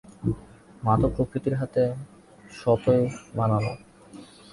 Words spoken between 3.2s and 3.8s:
বানানো।